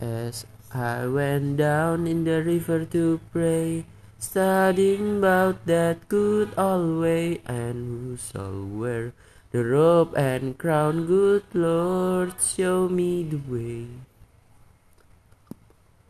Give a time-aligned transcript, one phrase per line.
[0.00, 3.84] As I went down in the river to pray,
[4.18, 9.12] studying about that good old way, and who shall wear
[9.52, 11.04] the robe and crown?
[11.04, 13.88] Good Lord, show me the way.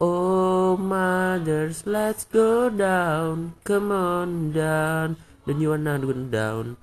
[0.00, 3.54] Oh, mothers, let's go down.
[3.64, 5.16] Come on down.
[5.46, 6.76] Then you not going down.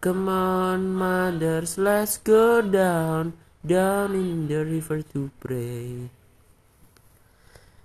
[0.00, 3.34] Come on, mothers, let's go down.
[3.64, 6.08] Down in the river to pray.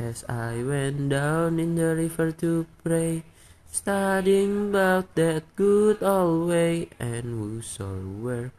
[0.00, 3.22] As I went down in the river to pray,
[3.68, 8.50] studying about that good old way, and who shall wear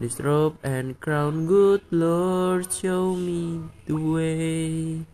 [0.00, 1.44] this robe and crown?
[1.44, 5.04] Good Lord, show me the way.